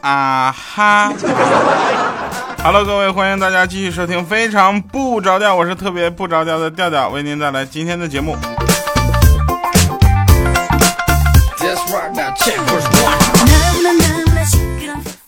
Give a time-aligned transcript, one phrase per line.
[0.00, 1.12] 啊哈
[2.62, 8.34] ！Hello，各位，欢迎大家继续收听《非常不着调》，我是特别不着调的调调，为您带来今天的节目。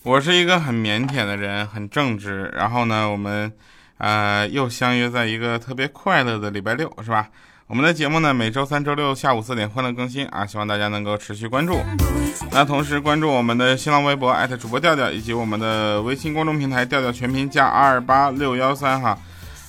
[0.03, 2.51] 我是一个很腼腆的人，很正直。
[2.57, 3.53] 然后呢，我们
[4.01, 7.29] 呃又相约在一个特别快乐的礼拜六，是吧？
[7.69, 11.79] 我们的节目呢，每周三、周六下午四点欢乐更新啊，希望大家能够持续关注。
[12.51, 19.17] 那同时关注我们的新浪微博主播调调，以及我们的微信公众平台调调全拼加二八六幺三哈。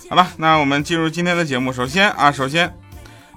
[0.10, 1.72] 好了，那我们进入今天的节目。
[1.72, 2.74] 首先啊，首先，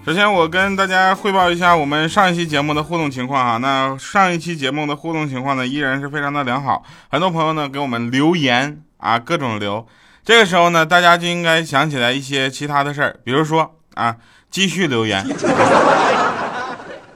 [0.07, 3.59] 首先我跟大家汇报一下我们上一期节目的互动情况哈。
[3.59, 9.87] 那上一期节目的互动情况呢，依然是非常的良好，很多朋友呢给我们留言啊，各种留。
[10.25, 14.17] 这个时候呢，大家就应该想起来一些其他的事儿，比如说啊。
[14.51, 15.27] 继续留言，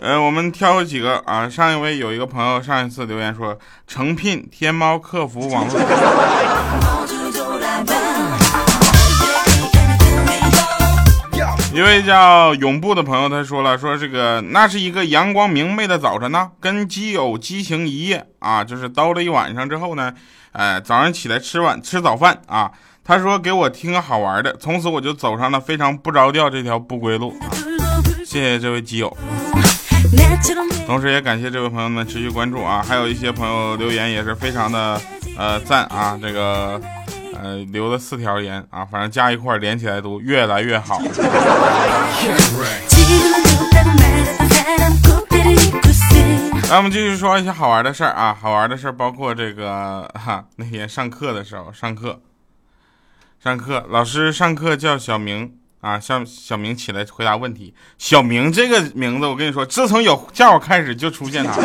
[0.00, 1.48] 呃，我们挑几个啊。
[1.48, 5.80] 上一位有一个朋友上一次留言说，诚聘天猫客服网络。
[11.72, 20.12] 一位叫永布的朋友他说了，说这个那是一个阳光明媚的早晨呢，跟基友激情一夜啊，就是叨了一晚上之后呢，
[20.50, 22.72] 呃，早上起来吃晚吃早饭啊。
[23.08, 27.48] 他说：“给我听个好玩的。”从此我就走上了非常不着调这条不归路啊。
[28.22, 29.16] 谢谢这位基友，
[30.86, 32.84] 同时也感谢这位朋友们持续关注啊！
[32.86, 35.00] 还有一些朋友留言也是非常的
[35.38, 36.78] 呃赞啊，这个
[37.34, 40.98] 呃留了四条言啊，反正加一块连起来读，越来越好。
[46.68, 48.36] 来，我们继续说一些好玩的事儿啊！
[48.38, 52.20] 好玩的事儿包括这个哈，那天上课的时候上课。
[53.42, 57.72] 上课，老师上课叫小明啊，像小明起来回答问题。
[57.96, 61.52] 小明这个名字，我跟你说，自从有叫开始就出现他。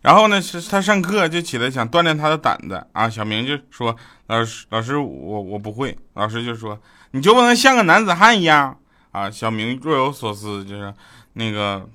[0.00, 3.08] 然后呢，是他上课就起来想锻炼他的胆子啊。
[3.08, 3.94] 小明就说
[4.28, 6.78] ：“老师，老师，我我不会。”老师就说
[7.12, 8.78] ：“你就不能像个男子汉一样
[9.12, 10.92] 啊？”小明若有所思，就是
[11.34, 11.86] 那个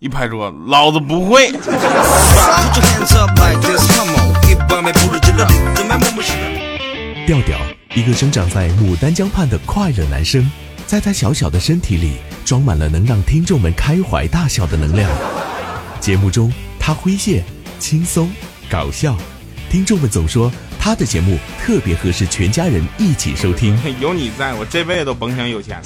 [0.00, 1.52] 一拍桌子，老子不会。
[7.26, 7.58] 调调，
[7.96, 10.48] 一个生长在牡丹江畔的快乐男生，
[10.86, 12.12] 在他小小的身体里
[12.44, 15.10] 装满了能让听众们开怀大笑的能量。
[15.98, 17.42] 节目中，他诙谐、
[17.80, 18.30] 轻松、
[18.70, 19.16] 搞笑，
[19.68, 23.76] 听众们总说他的节目特别合适全家人一起收听。
[24.00, 25.82] 有你在我这辈子都甭想有钱。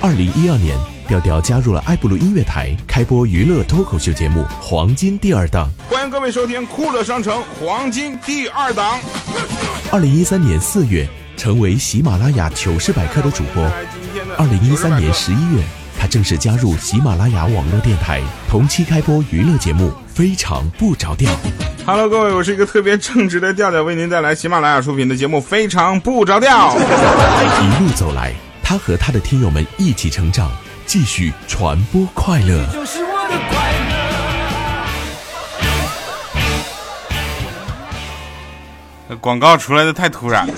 [0.00, 0.76] 二零一二年。
[1.06, 5.68] 调调加入了爱布鲁音乐台，开播娱乐脱口秀节目《黄金第二档》。
[5.92, 8.98] 欢迎各位收听《酷乐商城黄金第二档》。
[9.90, 13.62] 二零一三年四月，成为喜马拉雅糗事百科的主播。
[14.36, 15.62] 二零一三年十一月，
[15.98, 21.30] 他正式加入喜马拉雅网络电台，同期开播娱乐节目《非常不着调》。
[21.86, 26.70] Hello，各位，我是一个特别正直的调调，为您带来喜马拉雅出品的节目《非常不着调》。
[26.76, 30.50] 一路走来，他和他的听友们一起成长。
[30.86, 32.62] 继续传播快乐。
[39.20, 40.54] 广告出来的太突然了，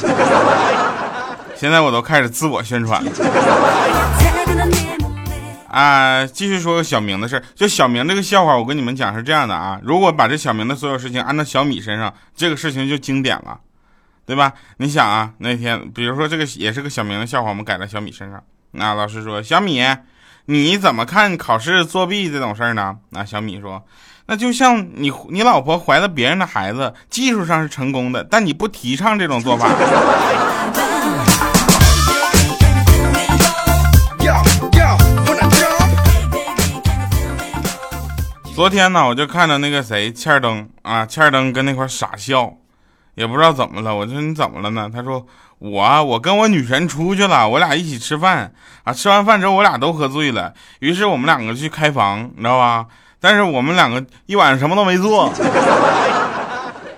[1.55, 3.11] 现在我都开始自我宣传了。
[5.69, 9.79] 啊，继续说个小明的事儿就小明这个笑话，我跟你们讲是这样的啊。
[9.83, 13.61] 如果把这小明的所有事情安到小米身上，这个事情就经典了，
[14.25, 14.53] 对吧？
[14.79, 18.43] 你想啊，那天比如说这个也是个小明的笑话，我们改在小米身上。
[18.73, 19.83] 那老师说，小米。
[20.49, 22.97] 你怎么看考试作弊这种事儿呢？
[23.11, 23.85] 那小米说，
[24.29, 29.69] 那就像你你老婆怀了别人的孩子，技术上是成功的，但你不提倡这种做法。
[38.53, 42.55] 昨天呢，我就看到那个谁，欠儿登啊，欠儿登跟那块傻笑，
[43.15, 43.95] 也不知道怎么了。
[43.95, 44.91] 我说你怎么了呢？
[44.93, 45.25] 他说。
[45.59, 48.53] 我我跟我女神出去了，我俩一起吃饭
[48.85, 52.85] 啊，吃完饭之后我俩都喝醉了，于是我们两个去开房，你知道吧？
[53.21, 55.33] 但是我们两个一晚上什么都没做，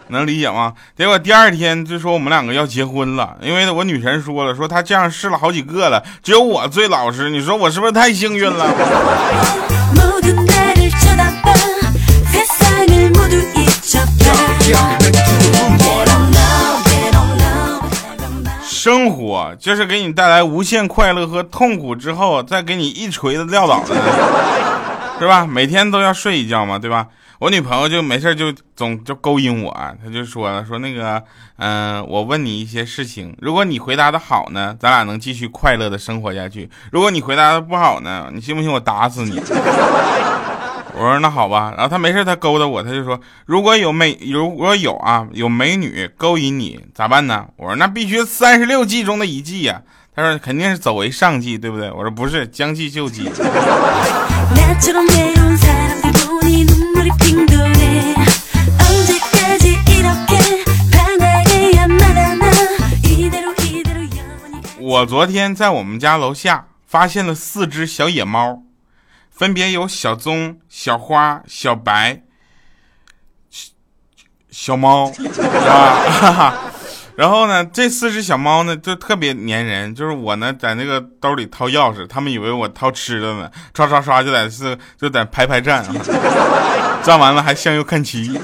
[0.09, 0.73] 能理解吗？
[0.97, 8.67] 结果第二天就说我们两个要结婚了，因为我女神说了，说她这样试了好几个了，只有我最老实，你说我是不是太幸运了？
[18.67, 23.94] 生活就是给你带来无限快乐和痛苦之后，再给你一锤子撂倒的，
[25.19, 25.47] 是吧？
[25.47, 27.09] 每天都要睡一觉嘛，对吧？
[27.41, 29.73] 我女朋友就没事就总就勾引我，
[30.03, 31.23] 她就说了说那个，
[31.56, 39.38] 嗯，我问你一些事情，如果你回答的好呢，咱俩能继续快乐的生活下去；如果你回答的不好呢，你信不信我打死你？
[40.94, 41.73] 我说那好吧。
[41.76, 47.47] 然后她没事她勾搭我，她就说如果有美如果有啊有美女勾引你咋办呢？
[47.56, 49.81] 我说那必须三十六计中的一计呀。
[50.19, 51.88] 她说肯定是走为上计，对不对？
[51.93, 53.31] 我说不是，将计就计。
[64.81, 68.64] 我昨天在我们家楼下发现了四只小野猫，
[69.31, 72.23] 分别有小棕、小花、小白、
[74.50, 75.12] 小猫，
[75.69, 76.64] 啊。
[77.19, 85.85] 然后呢，这四只小猫呢就特别粘人，就是我呢在那个兜里掏钥匙，他们以为我掏吃的呢，刷刷刷就在是就在排排站，
[87.03, 88.38] 站完了还向右看齐。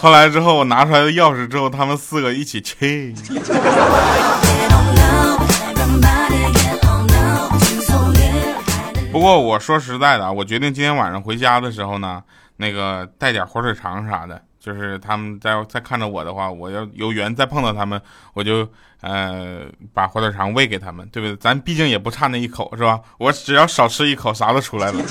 [0.00, 3.14] 后来之后我拿出来的钥匙之后，他们四个一起切。
[9.12, 12.20] 不过我说实在的啊，我决定今天晚上回家的时候呢，
[12.56, 18.00] 那个带点火腿肠啥的，就是他们在在看着我的话，我要有缘再碰到他们，
[18.34, 18.68] 我就
[19.00, 21.36] 呃把火腿肠喂给他们，对不对？
[21.36, 23.00] 咱毕竟也不差那一口，是吧？
[23.18, 25.02] 我只要少吃一口，啥都出来了。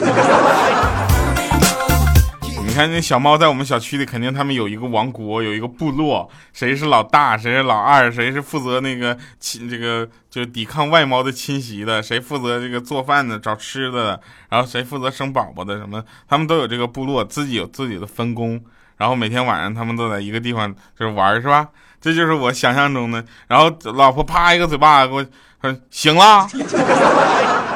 [2.65, 18.61] 你看那小猫在我们小区里，肯定他们有一个王国，有一个部落，谁是老大，谁是老二，谁是负责那个侵这个就是抵抗外猫的侵袭的，谁负责这个做饭的、找吃的，然后谁负责生宝宝的，什么他们都有这个部落，自己有自己的分工，
[18.97, 21.67] 然后每天晚上他们都在一个地方就是玩，是吧？
[22.01, 23.23] 这就是我想象中的。
[23.47, 25.25] 然后老婆啪一个嘴巴给我
[25.61, 26.47] 说醒了，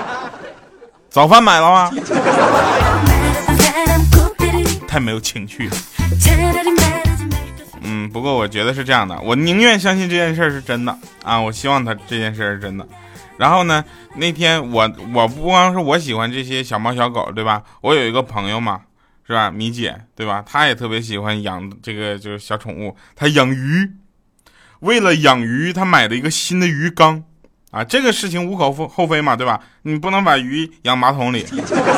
[1.09, 1.91] 早饭买了吗？
[4.87, 5.75] 太没有情趣了。
[7.83, 11.39] 嗯，不过我觉得是这样的，我宁愿相信这件事是真的啊！
[11.39, 12.87] 我希望他这件事是真的。
[13.37, 13.83] 然后呢，
[14.15, 17.63] 那天我我不光是我喜欢这些小猫小狗，对吧？
[17.81, 18.81] 我有一个朋友嘛，
[19.25, 19.51] 是吧？
[19.51, 20.43] 米姐，对吧？
[20.45, 23.91] 她也特别喜欢养这个就是小宠物，她养鱼。
[24.79, 27.23] 为了养鱼，她买了一个新的鱼缸
[27.69, 27.83] 啊！
[27.83, 29.61] 这个事情无可厚非嘛，对吧？
[29.83, 31.45] 你不能把鱼养马桶里，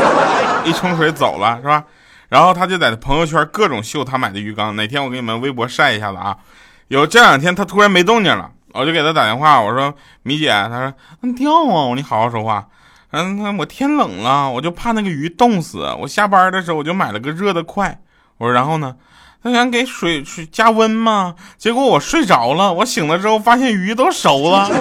[0.65, 1.85] 一冲水走了，是吧？
[2.27, 4.75] 然后她就在朋友圈各种秀她买的鱼缸。
[4.75, 6.37] 哪天我给你们微博晒一下子啊？
[6.89, 12.67] 有这两天她突然没动静了，我就给她打电话，我说米姐，她说你掉啊，你好好说话。
[13.13, 15.85] 嗯，我天冷了，我就怕那个鱼冻死。
[15.99, 17.99] 我下班的时候我就买了个热的快。
[18.39, 18.95] 我说然后呢？
[19.43, 24.69] 他想给水水加温嘛，结果我睡着了，我醒了之后发现鱼都熟了。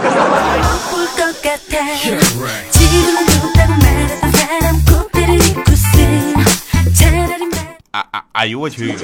[7.90, 8.23] 啊啊！
[8.32, 8.96] 哎呦我去！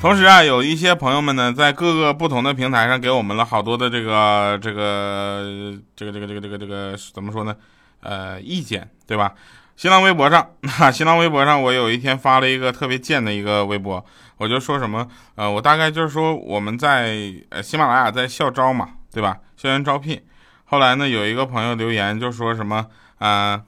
[0.00, 7.54] 同时啊，有一些朋友们呢，在各个不同的平台上给我们了好多的这个这个这个这个这个这个这个怎么说呢？
[8.00, 9.34] 呃，意见对吧？
[9.76, 10.52] 新浪微博上，
[10.90, 14.02] 新浪微博上，我有一天发了一个特别贱的一个微博，
[14.38, 15.06] 我就说什么？
[15.34, 19.36] 呃，我大概就是说我们在呃喜马拉雅在校招嘛，对吧？
[19.58, 20.18] 校园招聘。
[20.64, 22.86] 后来呢，有一个朋友留言就说什么？
[23.18, 23.60] 啊。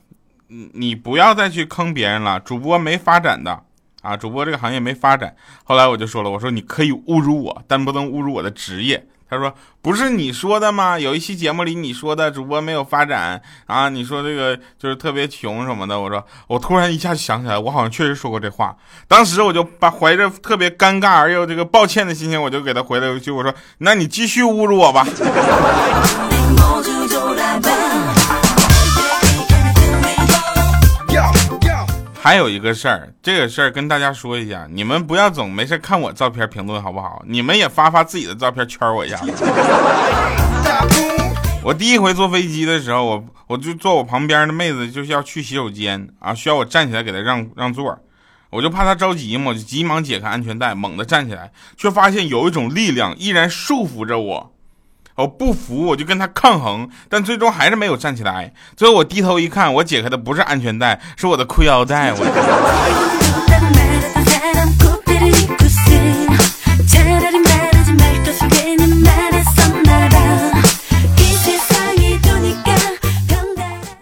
[0.49, 3.65] 你不要再去坑别人了，主播没发展的
[4.03, 5.35] 啊，主播这个行业没发展。
[5.65, 9.07] 后来我就说了，我说你可以侮辱我，但不能侮辱我的职业。
[9.31, 10.99] 他说不是你说的吗？
[10.99, 15.99] 有一期节目里你说的主播没有发展啊，你说这个就是特别穷什么的。
[15.99, 18.77] 我说我突然一下想起来，我好像确实说过这话。
[19.09, 25.07] 当时我就把怀着特别尴尬而又这个抱歉的心情，我就给他回了一句，我说那你继续侮辱我吧。
[32.33, 37.23] 还有一个事儿，这个事儿跟大家说一下，你们不要总没事看我照片评论好不好？
[37.27, 39.21] 你们也发发自己的照片圈我一下。
[41.63, 47.99] 我第一回坐飞机的时候，我我就坐我旁边的妹子就是要去洗手间啊，需要我站起来给她让让座，
[48.49, 54.55] 我就怕她着急嘛，就急忙解开安全带，猛地站起来，却发现有一种力量依然束缚着我。
[55.17, 58.53] 我不服，我就跟他抗衡，但最终还是没有站起来。
[58.77, 62.13] 最后我低头一看，我解开的不是安全带，是我的裤腰带。
[62.15, 62.23] 我。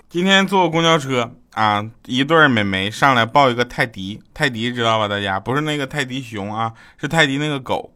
[0.09, 5.09] 今天坐公交车啊，一对美眉上来抱一个泰迪，泰迪知道吧？
[5.09, 7.93] 大家不是那个泰迪熊啊，是泰迪那个狗。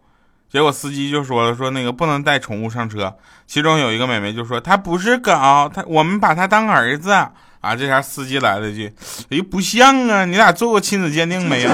[0.54, 3.12] 结果司机就说了，说那个不能带宠物上车。
[3.44, 7.74] 其中有一个美眉就说，她不是狗，她我们把她当儿子啊。
[7.76, 8.94] 这下司机来了一句
[9.30, 11.70] ：“哎，不像啊，你俩做过亲子鉴定没有？”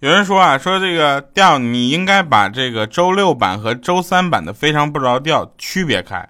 [0.00, 6.28] 有人说啊，说这个调你应该把这个周六版和周三版的非常不着调区别开。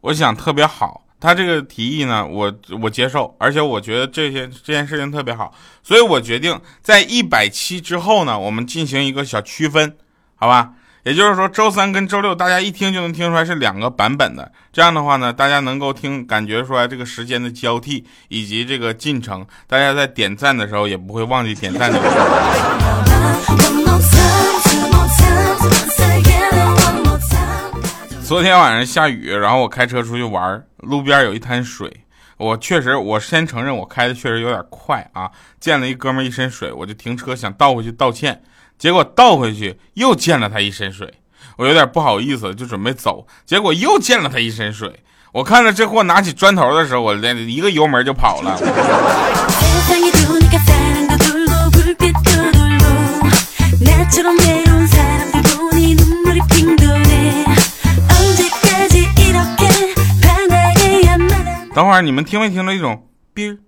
[0.00, 9.94] 我想特别好，他这个提议呢，我我接受，而且我觉得这些这件事情特别好，所以我决定在一百期之后呢，我们进行一个小区分，
[10.36, 10.72] 好吧？
[11.02, 14.50] 也就是说，周三跟周六，大家一听就能听出来是两个版本的。
[14.72, 19.46] 这样的话呢，大家能够听感觉出来这个时间的交替以及这个进程。
[19.66, 22.00] 大家在点赞的时候也不会忘记点赞的。
[28.24, 31.92] 昨天晚上下雨，然后我开车出去玩，路边有一滩水。
[32.38, 35.30] 我确实，我先承认我开的确实有点快啊。
[35.60, 38.42] 溅了一哥们一身水，我就停车想倒回去道歉。
[38.78, 41.12] 结果倒回去又溅了他一身水，
[41.58, 43.26] 我有点不好意思，就准备走。
[43.44, 45.00] 结果又溅了他一身水，
[45.30, 48.58] 我看着这货拿起砖头的时候，我连一个油门就跑了。
[61.74, 63.58] 等会儿你们听没听到一种哔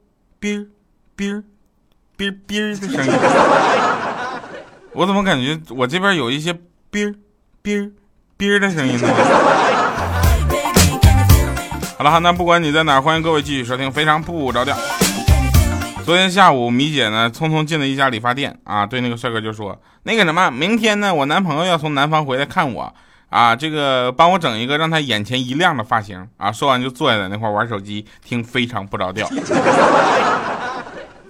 [0.41, 0.69] 哔
[1.17, 1.43] 哔
[2.17, 3.13] 哔哔的声音？
[4.95, 6.53] 我怎么感觉我这边有一些
[6.93, 7.13] 哔
[7.65, 7.91] 哔
[8.39, 9.09] 哔的声音呢？
[11.99, 14.77] 好了，那不管你在哪，欢迎各位继续收听《非常不着调》。
[16.05, 22.95] 昨天下午，米姐呢匆匆进了一家理发店啊，对那个帅哥就说：“那个什么，明天呢，我男朋友要从南方回来看我
[23.29, 29.27] 啊，这个帮我整一个让他眼前一亮的发型啊。”说完就坐在那块玩手机，听《非常不着调》。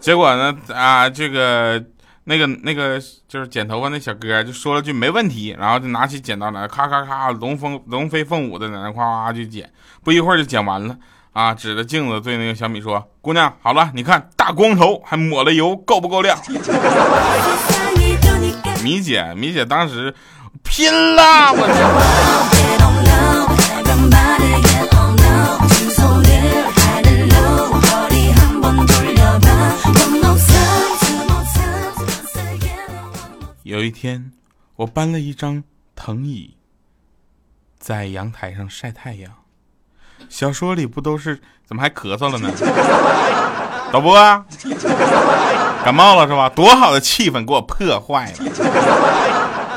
[0.00, 1.82] 结果呢啊，这个。
[2.28, 9.70] 那个那个就是剪头发那小哥就说了句没问题，然后就拿起剪刀来，咔咔咔，龙凤龙飞凤舞的在那夸夸就剪，
[10.02, 10.96] 不一会儿就剪完了
[11.32, 11.54] 啊！
[11.54, 16.36] 指着镜子对那个小米说：“姑娘，好了，你看大光头还抹了油，够不够亮？
[18.82, 20.12] ”米姐，米姐当时
[20.68, 21.66] 拼了，我。
[33.62, 34.30] 有一天，
[34.76, 35.62] 我搬了一张
[35.94, 36.56] 藤椅，
[37.78, 39.32] 在阳台上晒太阳。
[40.28, 41.40] 小说里不都是？
[41.66, 42.48] 怎么还咳嗽了呢？
[43.92, 44.14] 导播，
[45.84, 46.48] 感冒了是吧？
[46.48, 48.38] 多好的气氛给我破坏了。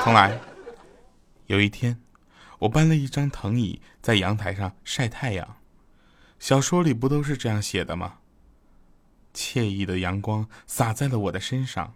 [0.04, 0.40] 重来。
[1.50, 2.00] 有一天，
[2.60, 5.58] 我搬了一张藤椅在阳台上晒太阳。
[6.38, 8.20] 小说里不都是这样写的吗？
[9.34, 11.96] 惬意的阳光洒在了我的身上。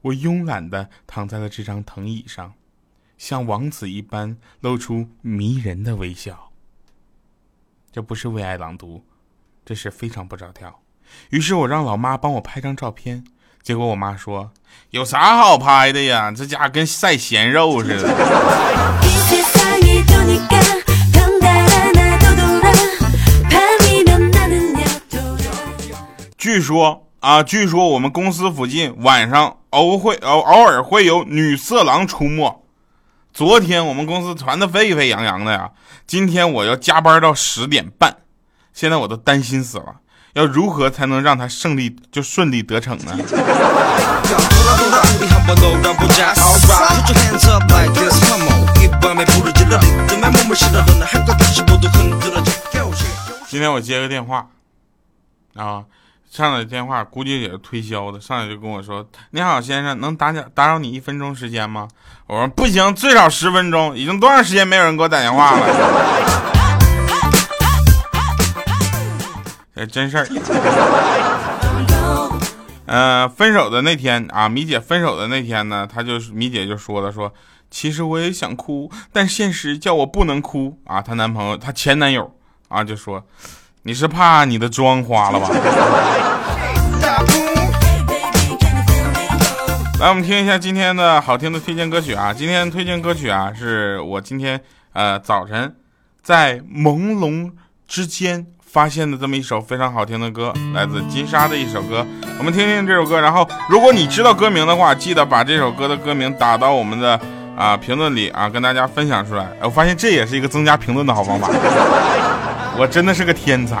[0.00, 2.54] 我慵懒的躺在了这张藤椅上，
[3.16, 6.50] 像王子一般露出迷人的微笑。
[7.92, 9.04] 这不是为爱朗读，
[9.64, 10.82] 这是非常不着调。
[11.30, 13.22] 于是我让老妈帮我拍张照片，
[13.62, 14.50] 结果我妈说
[14.90, 16.32] ：“有啥好拍的呀？
[16.32, 18.08] 这家跟晒咸肉似的。
[26.36, 27.06] ”据说。
[27.22, 32.64] 啊，据说我们公司附近晚上偶会偶偶尔会有女色狼出没。
[33.32, 35.70] 昨天我们公司传的沸沸扬扬的呀，
[36.04, 38.16] 今天我要加班到十点半，
[38.72, 40.00] 现在我都担心死了，
[40.34, 43.12] 要如何才能让他胜利就顺利得逞呢？
[53.48, 54.46] 今天我接个电话，
[55.54, 55.84] 啊。
[56.30, 61.86] 上来电话估计也是推销的，上来就跟我说：“你好，先生，能打搅打扰你一分钟时间吗？”
[62.26, 63.94] 我说：“不行，最少十分钟。
[63.94, 65.66] 已经多长时间没有人给我打电话了？”
[69.86, 70.26] 真事儿。
[72.86, 77.32] 呃，分手的那天啊，米姐分手的那天呢，她就米姐就说了：“说
[77.70, 82.34] 其实我也想哭，但现实叫我不能哭啊。”她男朋友，她前男友
[82.68, 83.24] 啊，就说。
[83.84, 85.48] 你是怕你的妆花了吧？
[89.98, 92.32] 来，我们听一下今天的好听的推荐歌曲啊！
[92.32, 94.60] 今天推荐歌曲啊，是我今天
[94.92, 95.74] 呃早晨
[96.22, 97.50] 在朦胧
[97.88, 102.06] 之间发现的这么一首非常好听的歌，来自金沙的一首歌。
[102.38, 107.20] 我们听听这首歌，然后如果你知道歌名的话，记得把这首歌的歌名打到我们的。
[107.54, 109.46] 啊评论里啊跟大家分享出来。
[109.60, 111.50] 我发现这也是一个增加评论的好方法。
[112.78, 113.76] 我真的是个天才。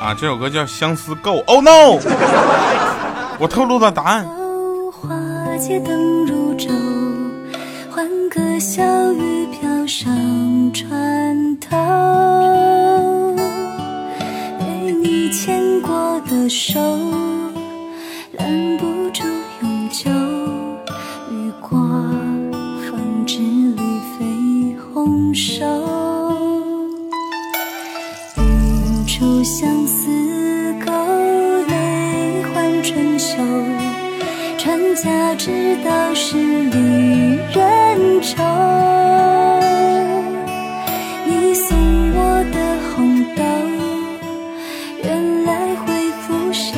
[0.00, 1.36] 啊，这首歌叫《相思够》。
[1.44, 2.00] Oh no！
[3.40, 4.26] 我透露了答案。
[4.92, 6.68] 花街灯如昼，
[7.90, 10.12] 欢歌笑语飘上
[10.74, 11.74] 船头。
[14.58, 16.78] 被你牵过的手，
[18.32, 19.24] 拦不住
[19.62, 20.10] 永久。
[21.30, 21.78] 雨过
[22.90, 23.82] 风止绿
[24.18, 25.99] 肥红瘦。
[35.84, 38.42] 道是离人愁。
[41.26, 41.76] 你送
[42.12, 42.56] 我的
[42.90, 43.42] 红豆，
[45.02, 46.74] 原来会腐朽，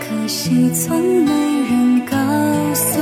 [0.00, 1.32] 可惜从没
[1.68, 2.16] 人告
[2.74, 3.00] 诉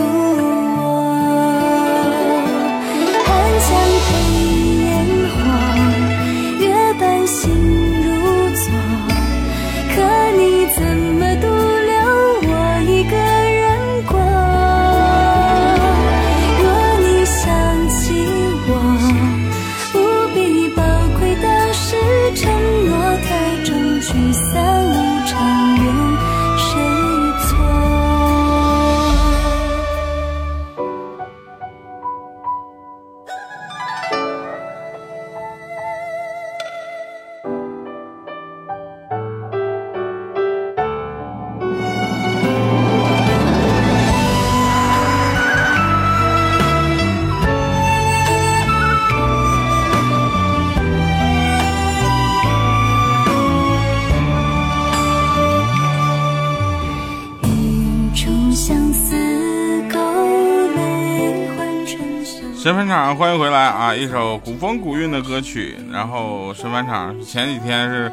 [62.66, 63.94] 神返场，欢迎回来啊！
[63.94, 65.76] 一首古风古韵的歌曲。
[65.92, 68.11] 然后神返场前几天是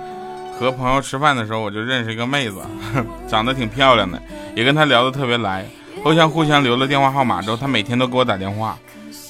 [0.60, 2.58] 和朋友吃饭的时候，我就认识一个妹子，
[3.28, 4.22] 长得挺漂亮的，
[4.56, 5.66] 也跟她聊得特别来。
[6.04, 8.78] 互相互相留了电话号码之后，她每天都给我打电话。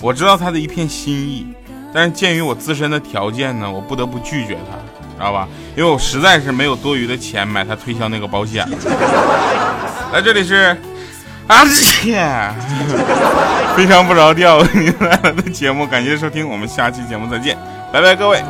[0.02, 1.48] 我知道她的一片心意，
[1.94, 4.76] 但是鉴于我自身的条件呢，我不得不拒绝她，
[5.16, 5.48] 知道吧？
[5.78, 8.68] 因为我实在是没有多余的钱买她推销那个保险。
[10.12, 10.76] 来，这里是
[11.48, 12.28] 啊切。
[13.76, 17.58] 非常不着调，为您带来的节目，感谢收听，我们下期节目再见，
[17.92, 18.44] 拜拜，各位。